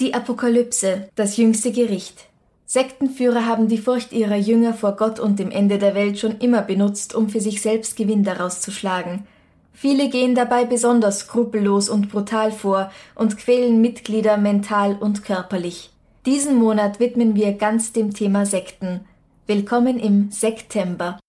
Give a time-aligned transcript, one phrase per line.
[0.00, 2.24] Die Apokalypse, das jüngste Gericht.
[2.66, 6.62] Sektenführer haben die Furcht ihrer Jünger vor Gott und dem Ende der Welt schon immer
[6.62, 9.24] benutzt, um für sich selbst Gewinn daraus zu schlagen.
[9.72, 15.90] Viele gehen dabei besonders skrupellos und brutal vor und quälen Mitglieder mental und körperlich.
[16.26, 19.00] Diesen Monat widmen wir ganz dem Thema Sekten.
[19.46, 21.20] Willkommen im Sektember.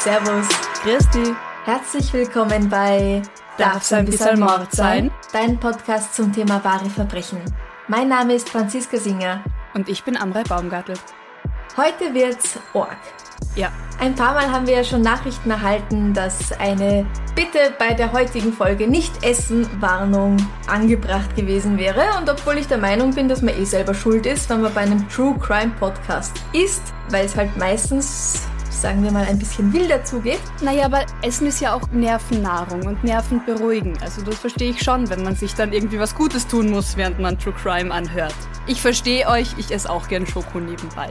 [0.00, 0.48] Servus.
[0.82, 1.34] Grüß dich.
[1.66, 3.20] Herzlich willkommen bei
[3.58, 5.10] Darf's ein bisschen Mord sein?
[5.30, 7.40] Dein Podcast zum Thema wahre Verbrechen.
[7.86, 9.44] Mein Name ist Franziska Singer.
[9.74, 10.96] Und ich bin Amrei Baumgartel.
[11.76, 12.96] Heute wird's Org.
[13.56, 13.70] Ja.
[13.98, 18.54] Ein paar Mal haben wir ja schon Nachrichten erhalten, dass eine Bitte bei der heutigen
[18.54, 22.04] Folge nicht essen Warnung angebracht gewesen wäre.
[22.18, 24.80] Und obwohl ich der Meinung bin, dass man eh selber schuld ist, wenn man bei
[24.80, 30.04] einem True Crime Podcast isst, weil es halt meistens sagen wir mal, ein bisschen wilder
[30.04, 30.40] zugeht.
[30.62, 33.94] Naja, aber Essen ist ja auch Nervennahrung und Nerven beruhigen.
[34.00, 37.18] Also das verstehe ich schon, wenn man sich dann irgendwie was Gutes tun muss, während
[37.18, 38.34] man True Crime anhört.
[38.66, 41.10] Ich verstehe euch, ich esse auch gern Schoko nebenbei.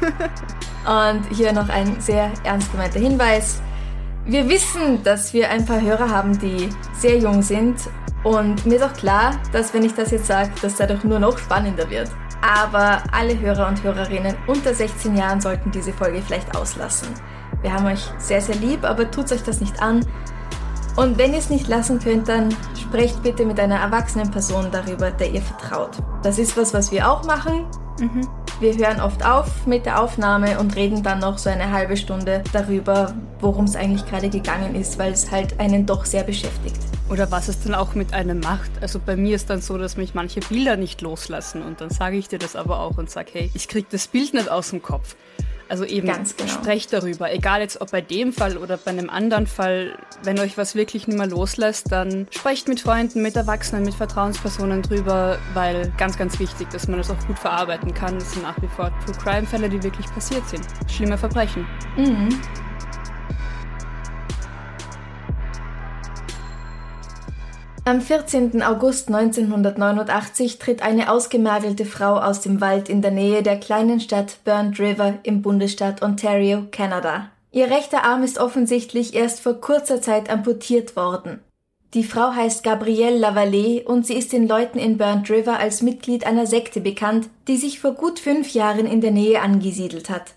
[0.86, 3.60] und hier noch ein sehr ernst gemeinter Hinweis.
[4.26, 7.76] Wir wissen, dass wir ein paar Hörer haben, die sehr jung sind.
[8.22, 11.36] Und mir ist auch klar, dass wenn ich das jetzt sage, das dadurch nur noch
[11.36, 12.10] spannender wird.
[12.40, 17.08] Aber alle Hörer und Hörerinnen unter 16 Jahren sollten diese Folge vielleicht auslassen.
[17.60, 20.00] Wir haben euch sehr, sehr lieb, aber tut euch das nicht an.
[20.96, 25.10] Und wenn ihr es nicht lassen könnt, dann sprecht bitte mit einer erwachsenen Person darüber,
[25.10, 25.98] der ihr vertraut.
[26.22, 27.66] Das ist was, was wir auch machen.
[27.98, 28.28] Mhm.
[28.60, 32.44] Wir hören oft auf mit der Aufnahme und reden dann noch so eine halbe Stunde
[32.52, 36.78] darüber, worum es eigentlich gerade gegangen ist, weil es halt einen doch sehr beschäftigt.
[37.10, 38.70] Oder was es dann auch mit einem macht.
[38.80, 42.16] Also bei mir ist dann so, dass mich manche Bilder nicht loslassen und dann sage
[42.16, 44.80] ich dir das aber auch und sage, hey, ich krieg das Bild nicht aus dem
[44.80, 45.16] Kopf.
[45.68, 46.24] Also eben genau.
[46.46, 50.58] sprecht darüber, egal jetzt ob bei dem Fall oder bei einem anderen Fall, wenn euch
[50.58, 55.92] was wirklich nicht mehr loslässt, dann sprecht mit Freunden, mit Erwachsenen, mit Vertrauenspersonen drüber, weil
[55.96, 58.14] ganz, ganz wichtig, dass man das auch gut verarbeiten kann.
[58.18, 60.64] Das sind nach wie vor True Crime Fälle, die wirklich passiert sind.
[60.88, 61.66] Schlimme Verbrechen.
[61.96, 62.28] Mhm.
[67.86, 68.62] Am 14.
[68.62, 74.38] August 1989 tritt eine ausgemergelte Frau aus dem Wald in der Nähe der kleinen Stadt
[74.46, 77.28] Burnt River im Bundesstaat Ontario, Kanada.
[77.52, 81.40] Ihr rechter Arm ist offensichtlich erst vor kurzer Zeit amputiert worden.
[81.92, 86.26] Die Frau heißt Gabrielle Lavallée und sie ist den Leuten in Burnt River als Mitglied
[86.26, 90.32] einer Sekte bekannt, die sich vor gut fünf Jahren in der Nähe angesiedelt hat.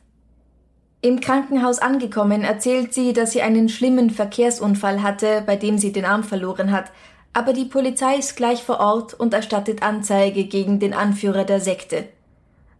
[0.99, 6.03] Im Krankenhaus angekommen erzählt sie, dass sie einen schlimmen Verkehrsunfall hatte, bei dem sie den
[6.03, 6.91] Arm verloren hat,
[7.37, 12.07] aber die Polizei ist gleich vor Ort und erstattet Anzeige gegen den Anführer der Sekte.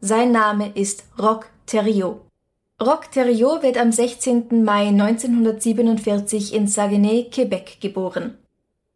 [0.02, 2.22] Sein Name ist Rock Theriot.
[2.82, 4.64] Rock Theriot wird am 16.
[4.64, 8.36] Mai 1947 in Saguenay, Quebec geboren.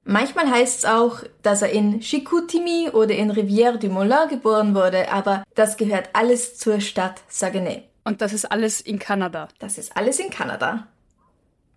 [0.04, 5.12] Manchmal heißt es auch, dass er in Chicoutimi oder in Rivière du Moulin geboren wurde,
[5.12, 7.84] aber das gehört alles zur Stadt Saguenay.
[8.04, 9.48] Und das ist alles in Kanada.
[9.60, 10.88] Das ist alles in Kanada.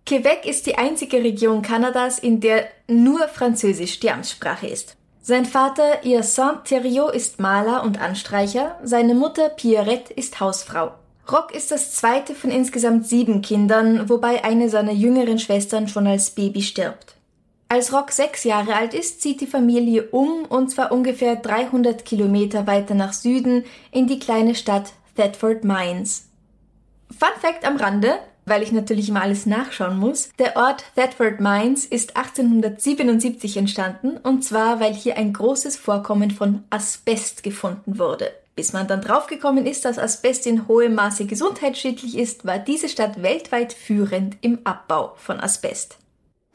[0.06, 4.96] Quebec ist die einzige Region Kanadas, in der nur Französisch die Amtssprache ist.
[5.22, 10.92] Sein Vater Hyacinthe Theriot ist Maler und Anstreicher, seine Mutter Pierrette ist Hausfrau.
[11.32, 16.32] Rock ist das zweite von insgesamt sieben Kindern, wobei eine seiner jüngeren Schwestern schon als
[16.32, 17.14] Baby stirbt.
[17.70, 22.66] Als Rock sechs Jahre alt ist, zieht die Familie um und zwar ungefähr 300 Kilometer
[22.66, 26.28] weiter nach Süden in die kleine Stadt Thetford Mines.
[27.08, 30.30] Fun Fact am Rande, weil ich natürlich immer alles nachschauen muss.
[30.38, 36.64] Der Ort Thetford Mines ist 1877 entstanden und zwar, weil hier ein großes Vorkommen von
[36.70, 38.30] Asbest gefunden wurde.
[38.56, 43.22] Bis man dann draufgekommen ist, dass Asbest in hohem Maße gesundheitsschädlich ist, war diese Stadt
[43.22, 45.98] weltweit führend im Abbau von Asbest.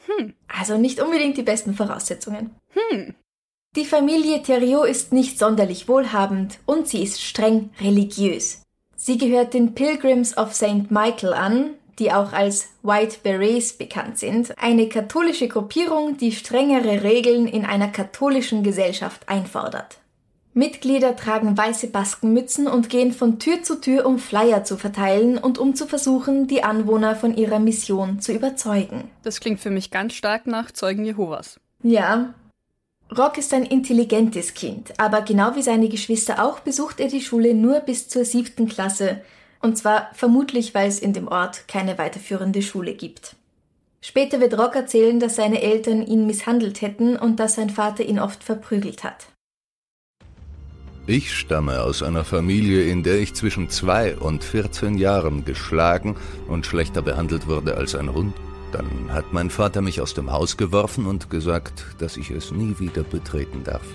[0.06, 0.34] Hm.
[0.48, 2.56] Also nicht unbedingt die besten Voraussetzungen.
[2.74, 3.16] Hm.
[3.76, 8.64] Die Familie Theriot ist nicht sonderlich wohlhabend und sie ist streng religiös.
[8.96, 10.90] Sie gehört den Pilgrims of St.
[10.90, 17.48] Michael an, die auch als White Berets bekannt sind, eine katholische Gruppierung, die strengere Regeln
[17.48, 20.00] in einer katholischen Gesellschaft einfordert.
[20.54, 25.58] Mitglieder tragen weiße Baskenmützen und gehen von Tür zu Tür, um Flyer zu verteilen und
[25.58, 29.10] um zu versuchen, die Anwohner von ihrer Mission zu überzeugen.
[29.24, 31.60] Das klingt für mich ganz stark nach Zeugen Jehovas.
[31.84, 32.34] Ja.
[33.16, 37.54] Rock ist ein intelligentes Kind, aber genau wie seine Geschwister auch besucht er die Schule
[37.54, 39.22] nur bis zur siebten Klasse,
[39.62, 43.36] und zwar vermutlich, weil es in dem Ort keine weiterführende Schule gibt.
[44.02, 48.20] Später wird Rock erzählen, dass seine Eltern ihn misshandelt hätten und dass sein Vater ihn
[48.20, 49.28] oft verprügelt hat.
[51.06, 56.16] Ich stamme aus einer Familie, in der ich zwischen zwei und 14 Jahren geschlagen
[56.48, 58.36] und schlechter behandelt wurde als ein Hund.
[58.72, 62.78] Dann hat mein Vater mich aus dem Haus geworfen und gesagt, dass ich es nie
[62.78, 63.86] wieder betreten darf.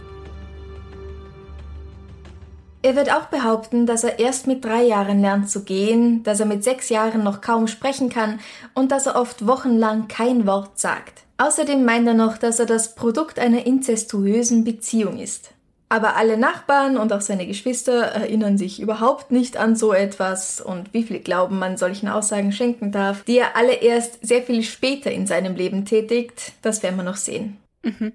[2.84, 6.44] Er wird auch behaupten, dass er erst mit drei Jahren lernt zu gehen, dass er
[6.44, 8.40] mit sechs Jahren noch kaum sprechen kann
[8.74, 11.22] und dass er oft wochenlang kein Wort sagt.
[11.38, 15.52] Außerdem meint er noch, dass er das Produkt einer inzestuösen Beziehung ist.
[15.88, 20.92] Aber alle Nachbarn und auch seine Geschwister erinnern sich überhaupt nicht an so etwas und
[20.92, 25.10] wie viel Glauben man solchen Aussagen schenken darf, die er alle erst sehr viel später
[25.10, 27.56] in seinem Leben tätigt, das werden wir noch sehen.
[27.82, 28.12] Mhm.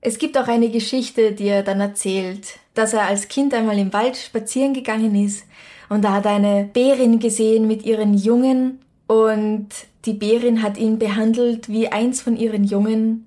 [0.00, 3.92] Es gibt auch eine Geschichte, die er dann erzählt, dass er als Kind einmal im
[3.92, 5.44] Wald spazieren gegangen ist
[5.88, 8.78] und da hat er eine Bärin gesehen mit ihren Jungen
[9.08, 9.68] und
[10.04, 13.26] die Bärin hat ihn behandelt wie eins von ihren Jungen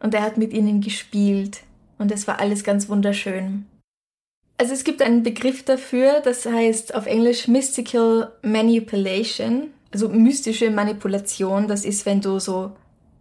[0.00, 1.60] und er hat mit ihnen gespielt
[1.98, 3.66] und es war alles ganz wunderschön.
[4.56, 11.68] Also es gibt einen Begriff dafür, das heißt auf Englisch Mystical Manipulation, also mystische Manipulation.
[11.68, 12.72] Das ist, wenn du so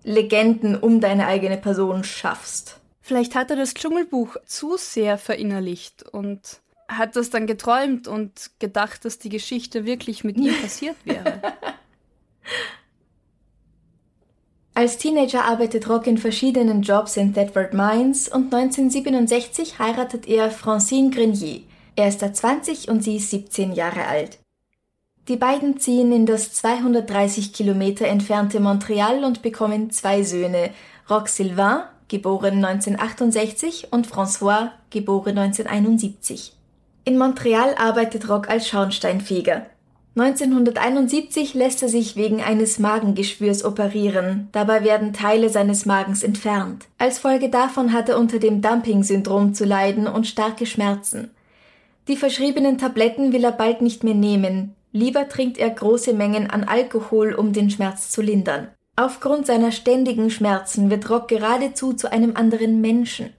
[0.03, 2.79] Legenden um deine eigene Person schaffst.
[3.07, 6.42] Vielleicht hat er das Dschungelbuch zu sehr verinnerlicht und
[6.89, 11.39] hat das dann geträumt und gedacht, dass die Geschichte wirklich mit ihm passiert wäre.
[14.74, 21.10] Als Teenager arbeitet Rock in verschiedenen Jobs in Thetford Mines und 1967 heiratet er Francine
[21.10, 21.62] Grenier.
[21.95, 24.39] Er ist da 20 und sie ist 17 Jahre alt.
[25.30, 30.71] Die beiden ziehen in das 230 Kilometer entfernte Montreal und bekommen zwei Söhne,
[31.10, 36.54] Rock Sylvain, geboren 1968, und François, geboren 1971.
[37.06, 39.68] In Montreal arbeitet Rock als Schornsteinfeger.
[40.19, 44.50] 1971 lässt er sich wegen eines Magengeschwürs operieren.
[44.51, 46.86] Dabei werden Teile seines Magens entfernt.
[46.98, 51.30] Als Folge davon hat er unter dem Dumping-Syndrom zu leiden und starke Schmerzen.
[52.07, 54.74] Die verschriebenen Tabletten will er bald nicht mehr nehmen.
[54.92, 58.69] Lieber trinkt er große Mengen an Alkohol, um den Schmerz zu lindern.
[58.99, 63.31] Aufgrund seiner ständigen Schmerzen wird Rock geradezu zu einem anderen Menschen.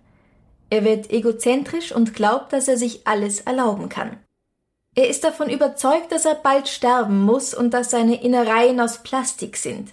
[0.70, 4.18] Er wird egozentrisch und glaubt, dass er sich alles erlauben kann.
[4.94, 9.56] Er ist davon überzeugt, dass er bald sterben muss und dass seine Innereien aus Plastik
[9.56, 9.90] sind.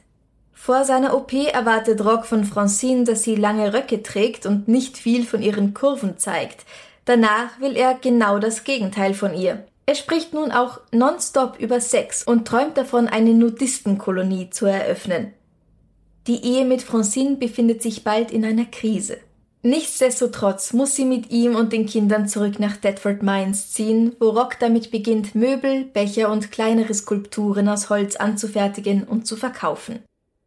[0.54, 5.26] Vor seiner OP erwartet Rock von Francine, dass sie lange Röcke trägt und nicht viel
[5.26, 6.64] von ihren Kurven zeigt.
[7.06, 9.66] Danach will er genau das Gegenteil von ihr.
[9.88, 15.34] Er spricht nun auch nonstop über Sex und träumt davon, eine Nudistenkolonie zu eröffnen.
[16.28, 19.18] Die Ehe mit Francine befindet sich bald in einer Krise.
[19.62, 24.60] Nichtsdestotrotz muss sie mit ihm und den Kindern zurück nach Thetford Mines ziehen, wo Rock
[24.60, 30.00] damit beginnt, Möbel, Becher und kleinere Skulpturen aus Holz anzufertigen und zu verkaufen.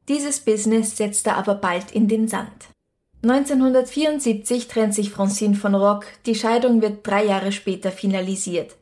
[0.09, 2.69] Dieses Business setzt er aber bald in den Sand.
[3.23, 8.77] 1974 trennt sich Francine von Rock, die Scheidung wird drei Jahre später finalisiert.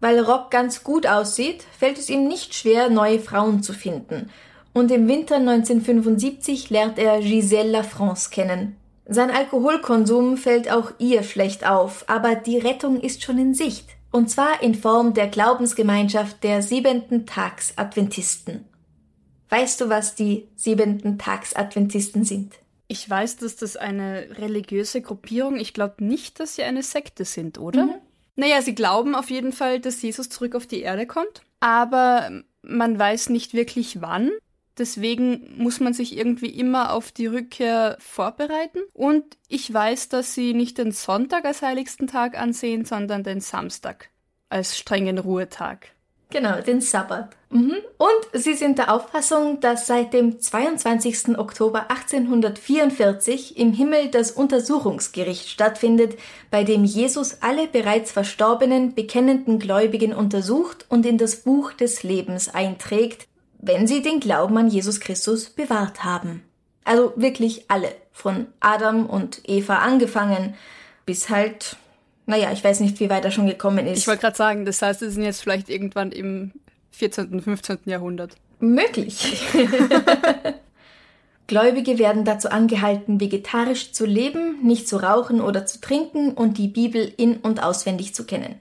[0.00, 4.30] Weil Rock ganz gut aussieht, fällt es ihm nicht schwer, neue Frauen zu finden,
[4.78, 8.76] und im Winter 1975 lernt er Giselle Lafrance kennen,
[9.10, 13.88] sein Alkoholkonsum fällt auch ihr schlecht auf, aber die Rettung ist schon in Sicht.
[14.10, 18.66] Und zwar in Form der Glaubensgemeinschaft der siebenten Tags Adventisten.
[19.48, 22.52] Weißt du, was die siebenten Tags Adventisten sind?
[22.86, 25.56] Ich weiß, dass das eine religiöse Gruppierung.
[25.56, 27.86] Ich glaube nicht, dass sie eine Sekte sind, oder?
[27.86, 27.94] Mhm.
[28.36, 31.42] Naja, sie glauben auf jeden Fall, dass Jesus zurück auf die Erde kommt.
[31.60, 34.30] Aber man weiß nicht wirklich wann.
[34.78, 38.80] Deswegen muss man sich irgendwie immer auf die Rückkehr vorbereiten.
[38.92, 44.10] Und ich weiß, dass sie nicht den Sonntag als heiligsten Tag ansehen, sondern den Samstag
[44.48, 45.88] als strengen Ruhetag.
[46.30, 47.30] Genau, den Sabbat.
[47.50, 47.76] Mhm.
[47.96, 51.38] Und sie sind der Auffassung, dass seit dem 22.
[51.38, 56.18] Oktober 1844 im Himmel das Untersuchungsgericht stattfindet,
[56.50, 62.54] bei dem Jesus alle bereits verstorbenen, bekennenden Gläubigen untersucht und in das Buch des Lebens
[62.54, 63.27] einträgt,
[63.58, 66.42] wenn sie den Glauben an Jesus Christus bewahrt haben.
[66.84, 70.54] Also wirklich alle, von Adam und Eva angefangen,
[71.06, 71.76] bis halt,
[72.26, 73.98] naja, ich weiß nicht, wie weit er schon gekommen ist.
[73.98, 76.52] Ich wollte gerade sagen, das heißt, sie sind jetzt vielleicht irgendwann im
[76.92, 77.78] 14., 15.
[77.84, 78.36] Jahrhundert.
[78.58, 79.46] Möglich.
[81.46, 86.68] Gläubige werden dazu angehalten, vegetarisch zu leben, nicht zu rauchen oder zu trinken und die
[86.68, 88.56] Bibel in und auswendig zu kennen.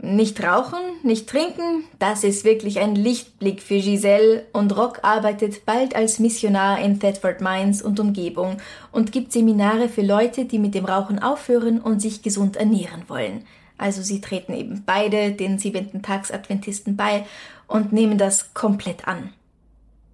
[0.00, 5.96] Nicht rauchen, nicht trinken, das ist wirklich ein Lichtblick für Giselle und Rock arbeitet bald
[5.96, 8.58] als Missionar in Thetford Mines und Umgebung
[8.92, 13.44] und gibt Seminare für Leute, die mit dem Rauchen aufhören und sich gesund ernähren wollen.
[13.76, 17.26] Also sie treten eben beide den siebenten Tags Adventisten bei
[17.66, 19.30] und nehmen das komplett an.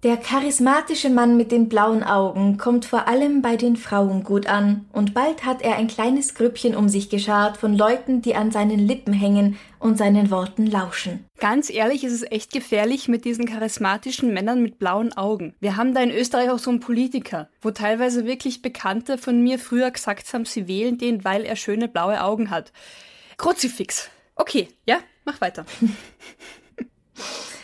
[0.05, 4.85] Der charismatische Mann mit den blauen Augen kommt vor allem bei den Frauen gut an,
[4.93, 8.77] und bald hat er ein kleines Grüppchen um sich geschart von Leuten, die an seinen
[8.77, 11.25] Lippen hängen und seinen Worten lauschen.
[11.39, 15.55] Ganz ehrlich, ist es echt gefährlich mit diesen charismatischen Männern mit blauen Augen.
[15.59, 19.57] Wir haben da in Österreich auch so einen Politiker, wo teilweise wirklich Bekannte von mir
[19.57, 22.71] früher gesagt haben, sie wählen den, weil er schöne blaue Augen hat.
[23.37, 24.11] Kruzifix.
[24.35, 25.65] Okay, ja, mach weiter.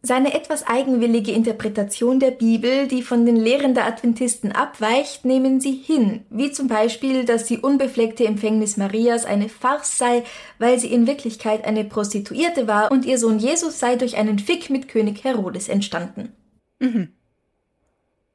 [0.00, 5.72] Seine etwas eigenwillige Interpretation der Bibel, die von den Lehren der Adventisten abweicht, nehmen sie
[5.72, 10.22] hin, wie zum Beispiel, dass die unbefleckte Empfängnis Marias eine Farce sei,
[10.60, 14.70] weil sie in Wirklichkeit eine Prostituierte war und ihr Sohn Jesus sei durch einen Fick
[14.70, 16.32] mit König Herodes entstanden.
[16.78, 17.08] Mhm.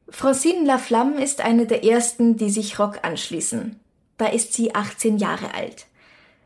[0.10, 3.80] Francine Laflamme ist eine der ersten, die sich Rock anschließen.
[4.18, 5.86] Da ist sie 18 Jahre alt.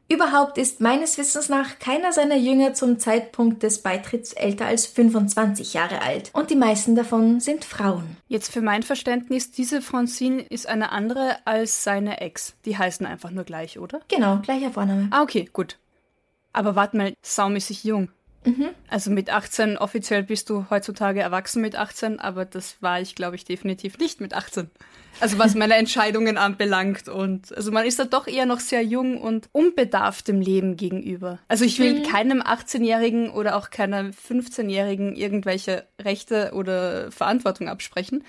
[0.10, 5.74] Überhaupt ist meines Wissens nach keiner seiner Jünger zum Zeitpunkt des Beitritts älter als 25
[5.74, 8.16] Jahre alt und die meisten davon sind Frauen.
[8.30, 12.56] Jetzt für mein Verständnis, diese Francine ist eine andere als seine Ex.
[12.64, 14.00] Die heißen einfach nur gleich, oder?
[14.08, 15.10] Genau, gleicher Vorname.
[15.12, 15.78] Ah, okay, gut.
[16.54, 18.10] Aber warte mal, saumäßig jung.
[18.48, 18.70] Mhm.
[18.88, 23.36] Also mit 18 offiziell bist du heutzutage erwachsen mit 18, aber das war ich, glaube
[23.36, 24.70] ich, definitiv nicht mit 18.
[25.20, 29.18] Also was meine Entscheidungen anbelangt und also man ist da doch eher noch sehr jung
[29.18, 31.39] und unbedarft dem Leben gegenüber.
[31.50, 32.04] Also ich will mhm.
[32.04, 38.24] keinem 18-Jährigen oder auch keiner 15-Jährigen irgendwelche Rechte oder Verantwortung absprechen.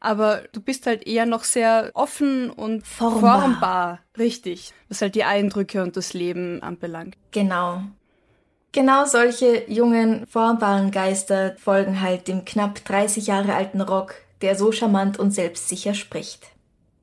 [0.00, 3.40] Aber du bist halt eher noch sehr offen und formbar.
[3.40, 4.00] formbar.
[4.18, 4.74] Richtig.
[4.88, 7.16] Was halt die Eindrücke und das Leben anbelangt.
[7.30, 7.84] Genau.
[8.74, 14.72] Genau solche jungen, formbaren Geister folgen halt dem knapp 30 Jahre alten Rock, der so
[14.72, 16.46] charmant und selbstsicher spricht.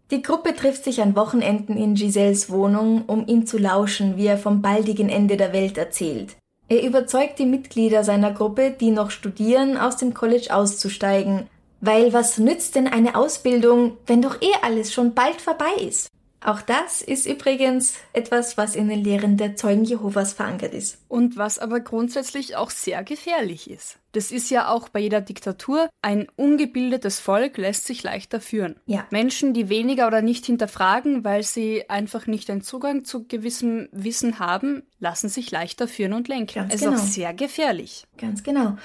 [0.09, 4.39] Die Gruppe trifft sich an Wochenenden in Giselles Wohnung, um ihn zu lauschen, wie er
[4.39, 6.35] vom baldigen Ende der Welt erzählt.
[6.69, 11.47] Er überzeugt die Mitglieder seiner Gruppe, die noch studieren, aus dem College auszusteigen,
[11.81, 16.09] weil was nützt denn eine Ausbildung, wenn doch eh alles schon bald vorbei ist?
[16.41, 20.99] Auch das ist übrigens etwas, was in den Lehren der Zeugen Jehovas verankert ist.
[21.09, 23.99] Und was aber grundsätzlich auch sehr gefährlich ist.
[24.13, 25.89] Das ist ja auch bei jeder Diktatur.
[26.01, 28.75] Ein ungebildetes Volk lässt sich leichter führen.
[28.85, 29.05] Ja.
[29.11, 34.39] Menschen, die weniger oder nicht hinterfragen, weil sie einfach nicht einen Zugang zu gewissem Wissen
[34.39, 36.55] haben, lassen sich leichter führen und lenken.
[36.55, 36.97] Ganz ist genau.
[36.97, 38.05] auch sehr gefährlich.
[38.17, 38.77] Ganz genau.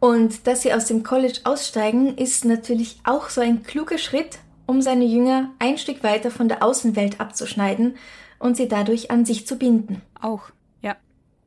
[0.00, 4.82] Und dass sie aus dem College aussteigen, ist natürlich auch so ein kluger Schritt, um
[4.82, 7.96] seine Jünger ein Stück weiter von der Außenwelt abzuschneiden
[8.38, 10.02] und sie dadurch an sich zu binden.
[10.20, 10.50] Auch,
[10.82, 10.96] ja.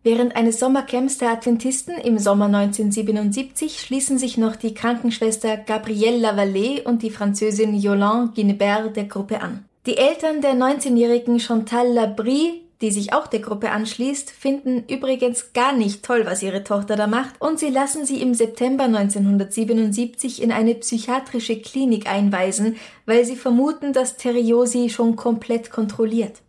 [0.03, 6.83] Während eines Sommercamps der Adventisten im Sommer 1977 schließen sich noch die Krankenschwester Gabrielle Lavallée
[6.83, 9.65] und die Französin Yolande Guinebert der Gruppe an.
[9.86, 15.74] Die Eltern der 19-jährigen Chantal Labrie die sich auch der Gruppe anschließt, finden übrigens gar
[15.74, 20.51] nicht toll, was ihre Tochter da macht, und sie lassen sie im September 1977 in
[20.51, 26.41] eine psychiatrische Klinik einweisen, weil sie vermuten, dass Teriosi schon komplett kontrolliert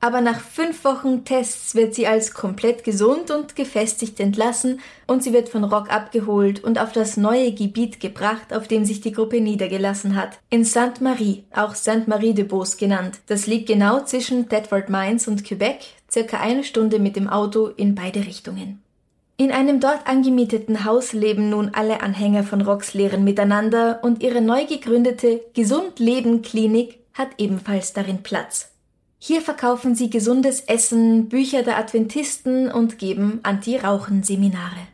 [0.00, 5.32] aber nach fünf Wochen Tests wird sie als komplett gesund und gefestigt entlassen und sie
[5.32, 9.40] wird von Rock abgeholt und auf das neue Gebiet gebracht, auf dem sich die Gruppe
[9.40, 10.38] niedergelassen hat.
[10.50, 13.18] In Sainte-Marie, auch Sainte-Marie de Beauce genannt.
[13.26, 17.94] Das liegt genau zwischen Thetford Mines und Quebec, circa eine Stunde mit dem Auto in
[17.94, 18.82] beide Richtungen.
[19.36, 24.40] In einem dort angemieteten Haus leben nun alle Anhänger von Rocks Lehren miteinander und ihre
[24.40, 28.72] neu gegründete Gesund Leben Klinik hat ebenfalls darin Platz.
[29.18, 34.86] Hier verkaufen sie gesundes Essen, Bücher der Adventisten und geben Anti-Rauchen-Seminare.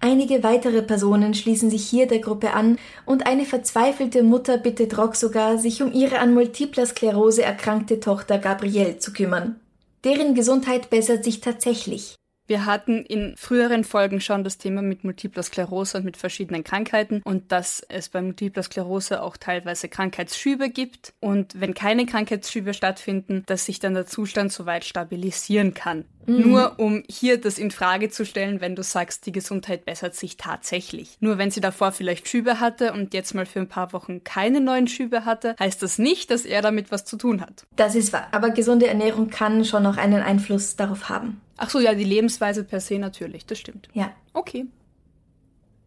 [0.00, 5.16] Einige weitere Personen schließen sich hier der Gruppe an und eine verzweifelte Mutter bittet Rock
[5.16, 9.60] sogar, sich um ihre an multipler Sklerose erkrankte Tochter Gabrielle zu kümmern.
[10.04, 12.16] Deren Gesundheit bessert sich tatsächlich.
[12.50, 17.22] Wir hatten in früheren Folgen schon das Thema mit Multipler Sklerose und mit verschiedenen Krankheiten
[17.22, 23.44] und dass es bei Multipler Sklerose auch teilweise Krankheitsschübe gibt und wenn keine Krankheitsschübe stattfinden,
[23.46, 26.06] dass sich dann der Zustand soweit stabilisieren kann.
[26.26, 26.40] Mhm.
[26.40, 30.36] Nur um hier das in Frage zu stellen, wenn du sagst, die Gesundheit bessert sich
[30.36, 31.18] tatsächlich.
[31.20, 34.60] Nur wenn sie davor vielleicht Schübe hatte und jetzt mal für ein paar Wochen keine
[34.60, 37.64] neuen Schübe hatte, heißt das nicht, dass er damit was zu tun hat.
[37.76, 38.26] Das ist wahr.
[38.32, 41.40] Aber gesunde Ernährung kann schon noch einen Einfluss darauf haben.
[41.62, 43.88] Ach so, ja, die Lebensweise per se natürlich, das stimmt.
[43.92, 44.12] Ja.
[44.32, 44.66] Okay.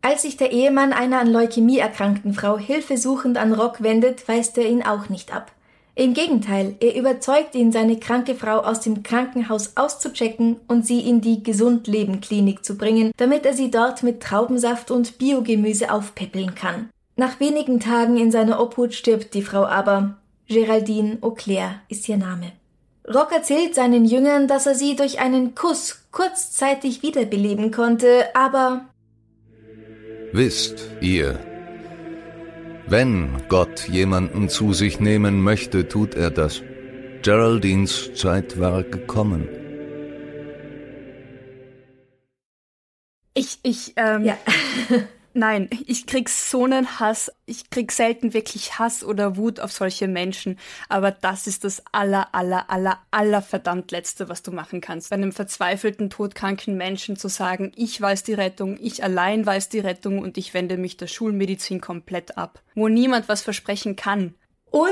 [0.04, 4.70] Als sich der Ehemann einer an Leukämie erkrankten Frau hilfesuchend an Rock wendet, weist er
[4.70, 5.52] ihn auch nicht ab.
[5.96, 11.22] Im Gegenteil, er überzeugt ihn, seine kranke Frau aus dem Krankenhaus auszuchecken und sie in
[11.22, 16.90] die Gesund-Leben-Klinik zu bringen, damit er sie dort mit Traubensaft und Biogemüse aufpäppeln kann.
[17.16, 20.18] Nach wenigen Tagen in seiner Obhut stirbt die Frau aber.
[20.48, 22.52] Geraldine Auclair ist ihr Name.
[23.08, 28.86] Rock erzählt seinen Jüngern, dass er sie durch einen Kuss kurzzeitig wiederbeleben konnte, aber
[30.32, 31.38] Wisst ihr,
[32.88, 36.62] wenn Gott jemanden zu sich nehmen möchte, tut er das.
[37.22, 39.48] Geraldines Zeit war gekommen.
[43.36, 44.38] Ich, ich, ähm, ja.
[45.36, 47.32] Nein, ich krieg so einen Hass.
[47.48, 50.60] Ich krieg selten wirklich Hass oder Wut auf solche Menschen.
[50.90, 55.10] Aber das ist das aller, aller, aller, aller verdammt Letzte, was du machen kannst.
[55.10, 59.80] Bei einem verzweifelten, todkranken Menschen zu sagen, ich weiß die Rettung, ich allein weiß die
[59.80, 62.62] Rettung und ich wende mich der Schulmedizin komplett ab.
[62.76, 64.36] Wo niemand was versprechen kann.
[64.70, 64.92] Und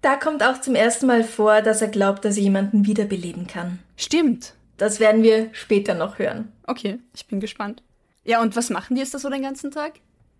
[0.00, 3.80] da kommt auch zum ersten Mal vor, dass er glaubt, dass er jemanden wiederbeleben kann.
[3.96, 4.54] Stimmt.
[4.78, 6.52] Das werden wir später noch hören.
[6.66, 7.82] Okay, ich bin gespannt.
[8.28, 9.94] Ja, und was machen die jetzt da so den ganzen Tag?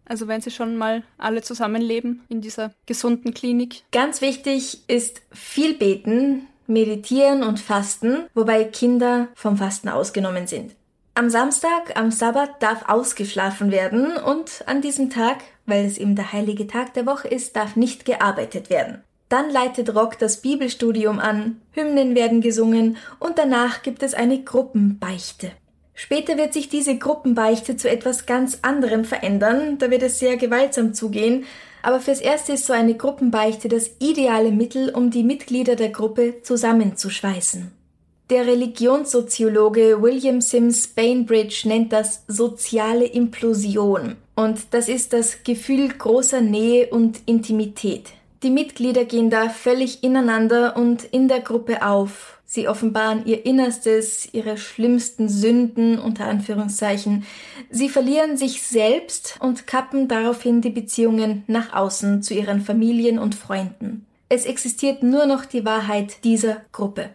[0.05, 3.83] Also wenn sie schon mal alle zusammenleben in dieser gesunden Klinik?
[3.93, 10.77] Ganz wichtig ist viel beten, meditieren und fasten, wobei Kinder vom Fasten ausgenommen sind.
[11.15, 16.35] Am Samstag, am Sabbat darf ausgeschlafen werden und an diesem Tag, weil es eben der
[16.35, 19.03] heilige Tag der Woche ist, darf nicht gearbeitet werden.
[19.31, 25.53] Dann leitet Rock das Bibelstudium an, Hymnen werden gesungen und danach gibt es eine Gruppenbeichte.
[26.01, 30.95] Später wird sich diese Gruppenbeichte zu etwas ganz anderem verändern, da wird es sehr gewaltsam
[30.95, 31.45] zugehen,
[31.83, 36.37] aber fürs Erste ist so eine Gruppenbeichte das ideale Mittel, um die Mitglieder der Gruppe
[36.45, 37.73] zusammenzuschweißen.
[38.31, 44.15] Der Religionssoziologe William Sims Bainbridge nennt das soziale Implosion.
[44.37, 48.11] Und das ist das Gefühl großer Nähe und Intimität.
[48.45, 54.27] Die Mitglieder gehen da völlig ineinander und in der Gruppe auf Sie offenbaren ihr Innerstes,
[54.33, 57.27] ihre schlimmsten Sünden unter Anführungszeichen.
[57.69, 63.35] Sie verlieren sich selbst und kappen daraufhin die Beziehungen nach außen zu ihren Familien und
[63.35, 64.07] Freunden.
[64.31, 67.11] Es existiert nur noch die Wahrheit dieser Gruppe.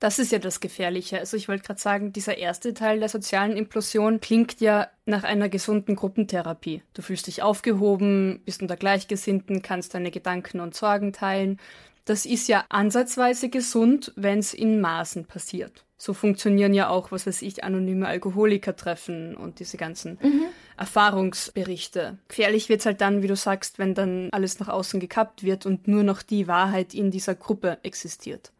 [0.00, 1.18] Das ist ja das Gefährliche.
[1.18, 5.48] Also ich wollte gerade sagen, dieser erste Teil der sozialen Implosion klingt ja nach einer
[5.48, 6.82] gesunden Gruppentherapie.
[6.92, 11.58] Du fühlst dich aufgehoben, bist unter Gleichgesinnten, kannst deine Gedanken und Sorgen teilen.
[12.04, 15.84] Das ist ja ansatzweise gesund, wenn es in Maßen passiert.
[15.96, 20.44] So funktionieren ja auch, was weiß ich, anonyme Alkoholikertreffen und diese ganzen mhm.
[20.76, 22.18] Erfahrungsberichte.
[22.28, 25.64] Gefährlich wird es halt dann, wie du sagst, wenn dann alles nach außen gekappt wird
[25.64, 28.52] und nur noch die Wahrheit in dieser Gruppe existiert.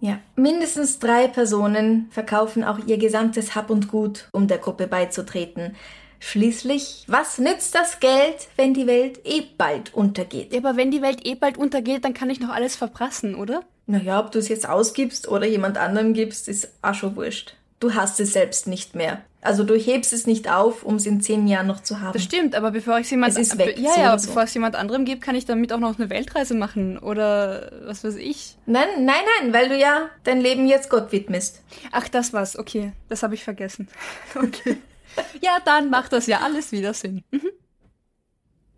[0.00, 5.76] Ja, mindestens drei Personen verkaufen auch ihr gesamtes Hab und Gut, um der Gruppe beizutreten.
[6.20, 10.52] Schließlich, was nützt das Geld, wenn die Welt eh bald untergeht?
[10.52, 13.62] Ja, aber wenn die Welt eh bald untergeht, dann kann ich noch alles verprassen, oder?
[13.86, 17.56] Naja, ob du es jetzt ausgibst oder jemand anderem gibst, ist auch schon wurscht.
[17.80, 19.22] Du hast es selbst nicht mehr.
[19.42, 22.12] Also du hebst es nicht auf, um es in zehn Jahren noch zu haben.
[22.12, 24.28] Das stimmt, aber bevor ich es jemand, es ist weg, ja, ja, so.
[24.28, 28.04] bevor es jemand anderem gebe, kann ich damit auch noch eine Weltreise machen oder was
[28.04, 28.56] weiß ich.
[28.66, 31.62] Nein, nein, nein, weil du ja dein Leben jetzt Gott widmest.
[31.90, 32.58] Ach, das war's.
[32.58, 33.88] Okay, das habe ich vergessen.
[34.34, 34.76] Okay.
[35.40, 37.22] ja, dann macht das ja alles wieder Sinn.
[37.30, 37.50] Mhm.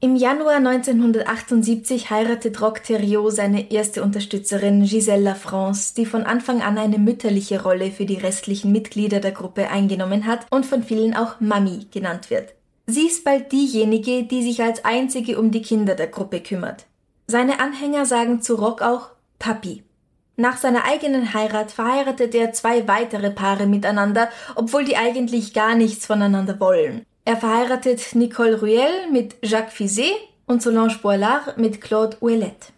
[0.04, 6.76] Im Januar 1978 heiratet Rock Theriot seine erste Unterstützerin Giselle Lafrance, die von Anfang an
[6.76, 11.38] eine mütterliche Rolle für die restlichen Mitglieder der Gruppe eingenommen hat und von vielen auch
[11.38, 12.54] Mami genannt wird.
[12.86, 16.86] Sie ist bald diejenige, die sich als einzige um die Kinder der Gruppe kümmert.
[17.28, 19.84] Seine Anhänger sagen zu Rock auch Papi.
[20.42, 26.06] Nach seiner eigenen Heirat verheiratet er zwei weitere Paare miteinander, obwohl die eigentlich gar nichts
[26.06, 27.06] voneinander wollen.
[27.24, 30.10] Er verheiratet Nicole Ruel mit Jacques Fizet
[30.46, 32.72] und Solange Boilard mit Claude Ouellet.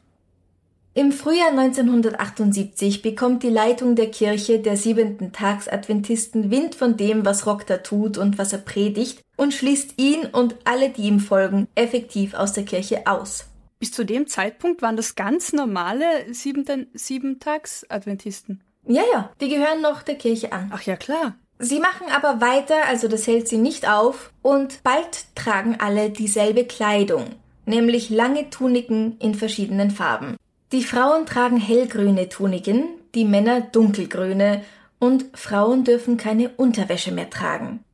[0.92, 7.24] Im Frühjahr 1978 bekommt die Leitung der Kirche der siebenten Tags Adventisten Wind von dem,
[7.24, 11.18] was Rock da tut und was er predigt und schließt ihn und alle, die ihm
[11.18, 13.46] folgen, effektiv aus der Kirche aus.
[13.84, 18.62] Bis zu dem Zeitpunkt waren das ganz normale Siebentags-Adventisten.
[18.86, 20.70] Ja, ja, die gehören noch der Kirche an.
[20.72, 21.34] Ach ja, klar.
[21.58, 26.64] Sie machen aber weiter, also das hält sie nicht auf, und bald tragen alle dieselbe
[26.64, 27.26] Kleidung,
[27.66, 30.38] nämlich lange Tuniken in verschiedenen Farben.
[30.72, 34.64] Die Frauen tragen hellgrüne Tuniken, die Männer dunkelgrüne,
[34.98, 37.84] und Frauen dürfen keine Unterwäsche mehr tragen.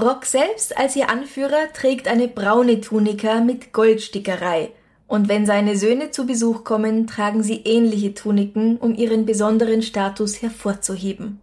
[0.00, 4.70] Rock selbst als ihr Anführer trägt eine braune Tunika mit Goldstickerei,
[5.08, 10.42] und wenn seine Söhne zu Besuch kommen, tragen sie ähnliche Tuniken, um ihren besonderen Status
[10.42, 11.40] hervorzuheben.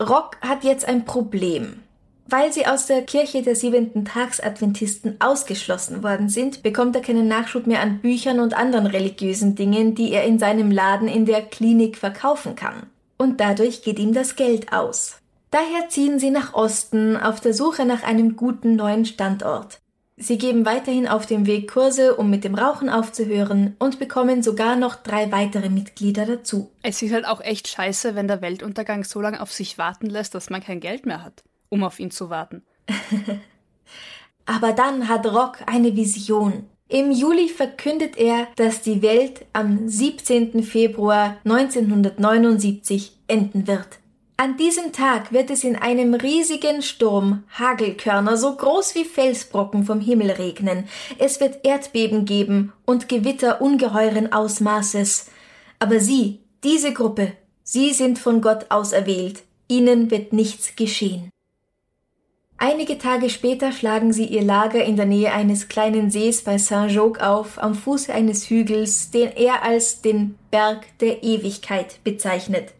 [0.00, 1.80] Rock hat jetzt ein Problem.
[2.26, 7.66] Weil sie aus der Kirche der siebenten Tagsadventisten ausgeschlossen worden sind, bekommt er keinen Nachschub
[7.66, 11.96] mehr an Büchern und anderen religiösen Dingen, die er in seinem Laden in der Klinik
[11.96, 12.86] verkaufen kann.
[13.18, 15.18] Und dadurch geht ihm das Geld aus.
[15.50, 19.81] Daher ziehen sie nach Osten auf der Suche nach einem guten neuen Standort.
[20.16, 24.76] Sie geben weiterhin auf dem Weg Kurse, um mit dem Rauchen aufzuhören und bekommen sogar
[24.76, 26.70] noch drei weitere Mitglieder dazu.
[26.82, 30.34] Es ist halt auch echt scheiße, wenn der Weltuntergang so lange auf sich warten lässt,
[30.34, 32.62] dass man kein Geld mehr hat, um auf ihn zu warten.
[34.46, 36.66] Aber dann hat Rock eine Vision.
[36.88, 40.62] Im Juli verkündet er, dass die Welt am 17.
[40.62, 44.01] Februar 1979 enden wird.
[44.42, 50.00] An diesem Tag wird es in einem riesigen Sturm Hagelkörner so groß wie Felsbrocken vom
[50.00, 50.88] Himmel regnen.
[51.16, 55.30] Es wird Erdbeben geben und Gewitter ungeheuren Ausmaßes.
[55.78, 59.44] Aber Sie, diese Gruppe, Sie sind von Gott auserwählt.
[59.68, 61.30] Ihnen wird nichts geschehen.
[62.58, 67.24] Einige Tage später schlagen sie ihr Lager in der Nähe eines kleinen Sees bei Saint-Jogue
[67.24, 72.72] auf, am Fuße eines Hügels, den er als den Berg der Ewigkeit bezeichnet.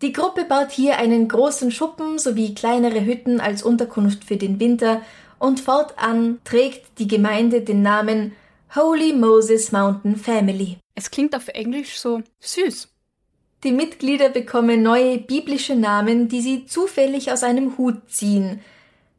[0.00, 5.02] Die Gruppe baut hier einen großen Schuppen sowie kleinere Hütten als Unterkunft für den Winter
[5.40, 8.32] und fortan trägt die Gemeinde den Namen
[8.76, 10.78] Holy Moses Mountain Family.
[10.94, 12.88] Es klingt auf Englisch so süß.
[13.64, 18.60] Die Mitglieder bekommen neue biblische Namen, die sie zufällig aus einem Hut ziehen.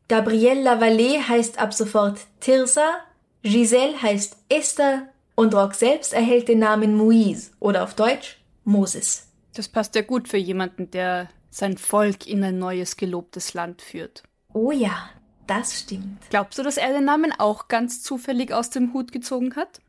[0.08, 3.00] Gabrielle Lavallée heißt ab sofort Tirsa,
[3.44, 9.29] Giselle heißt Esther und Rock selbst erhält den Namen Moise oder auf Deutsch Moses.
[9.60, 14.24] Das passt ja gut für jemanden, der sein Volk in ein neues gelobtes Land führt.
[14.54, 15.10] Oh ja,
[15.48, 16.30] das stimmt.
[16.30, 19.82] Glaubst du, dass er den Namen auch ganz zufällig aus dem Hut gezogen hat?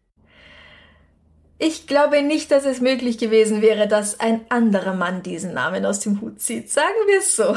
[1.58, 6.00] Ich glaube nicht, dass es möglich gewesen wäre, dass ein anderer Mann diesen Namen aus
[6.00, 6.68] dem Hut zieht.
[6.68, 7.54] Sagen wir es so.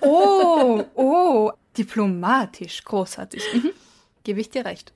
[0.00, 3.44] Oh, oh, diplomatisch, großartig.
[3.52, 3.72] Mhm.
[4.24, 4.94] Gebe ich dir recht.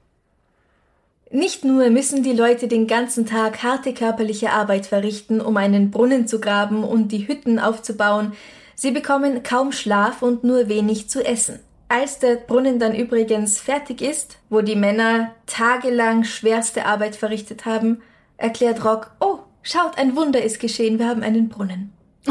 [1.35, 6.29] Nicht nur müssen die Leute den ganzen Tag harte körperliche Arbeit verrichten, um einen Brunnen
[6.29, 8.35] zu graben und die Hütten aufzubauen,
[8.77, 11.59] sie bekommen kaum Schlaf und nur wenig zu essen.
[11.89, 18.01] Als der Brunnen dann übrigens fertig ist, wo die Männer tagelang schwerste Arbeit verrichtet haben,
[18.37, 21.93] erklärt Rock, oh, schaut, ein Wunder ist geschehen, wir haben einen Brunnen.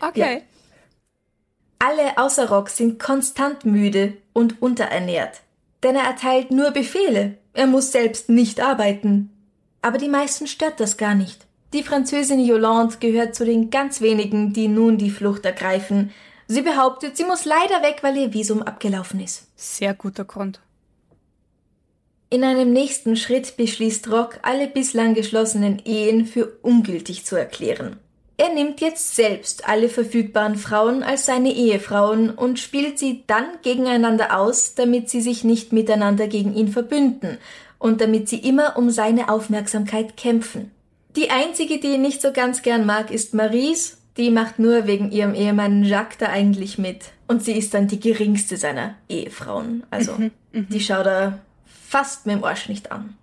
[0.00, 0.14] okay.
[0.14, 0.38] Ja.
[1.80, 5.42] Alle außer Rock sind konstant müde und unterernährt
[5.82, 9.30] denn er erteilt nur Befehle, er muss selbst nicht arbeiten.
[9.82, 11.46] Aber die meisten stört das gar nicht.
[11.72, 16.10] Die Französin Yolande gehört zu den ganz wenigen, die nun die Flucht ergreifen.
[16.46, 19.48] Sie behauptet, sie muss leider weg, weil ihr Visum abgelaufen ist.
[19.56, 20.60] Sehr guter Grund.
[22.28, 27.98] In einem nächsten Schritt beschließt Rock, alle bislang geschlossenen Ehen für ungültig zu erklären.
[28.36, 34.38] Er nimmt jetzt selbst alle verfügbaren Frauen als seine Ehefrauen und spielt sie dann gegeneinander
[34.38, 37.38] aus, damit sie sich nicht miteinander gegen ihn verbünden
[37.78, 40.70] und damit sie immer um seine Aufmerksamkeit kämpfen.
[41.14, 43.98] Die einzige, die ihn nicht so ganz gern mag, ist Maries.
[44.16, 47.12] Die macht nur wegen ihrem Ehemann Jacques da eigentlich mit.
[47.28, 49.84] Und sie ist dann die geringste seiner Ehefrauen.
[49.90, 50.68] Also, mhm, mhm.
[50.68, 53.16] die schaut er fast mit dem Arsch nicht an.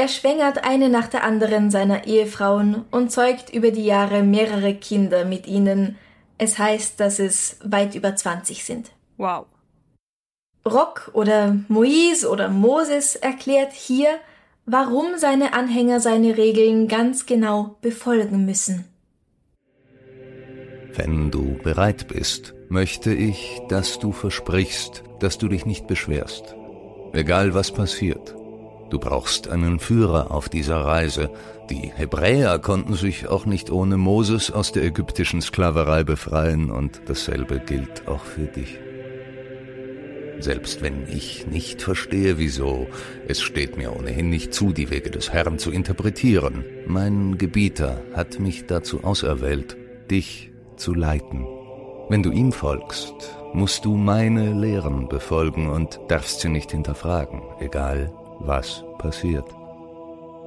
[0.00, 5.26] Er schwängert eine nach der anderen seiner Ehefrauen und zeugt über die Jahre mehrere Kinder
[5.26, 5.98] mit ihnen.
[6.38, 8.92] Es heißt, dass es weit über 20 sind.
[9.18, 9.44] Wow.
[10.66, 14.08] Rock oder Moise oder Moses erklärt hier,
[14.64, 18.86] warum seine Anhänger seine Regeln ganz genau befolgen müssen.
[20.94, 26.56] Wenn du bereit bist, möchte ich, dass du versprichst, dass du dich nicht beschwerst.
[27.12, 28.39] Egal was passiert.
[28.90, 31.30] Du brauchst einen Führer auf dieser Reise.
[31.70, 37.60] Die Hebräer konnten sich auch nicht ohne Moses aus der ägyptischen Sklaverei befreien und dasselbe
[37.60, 38.78] gilt auch für dich.
[40.40, 42.88] Selbst wenn ich nicht verstehe, wieso,
[43.28, 46.64] es steht mir ohnehin nicht zu, die Wege des Herrn zu interpretieren.
[46.86, 49.76] Mein Gebieter hat mich dazu auserwählt,
[50.10, 51.46] dich zu leiten.
[52.08, 58.12] Wenn du ihm folgst, musst du meine Lehren befolgen und darfst sie nicht hinterfragen, egal
[58.40, 59.44] was passiert.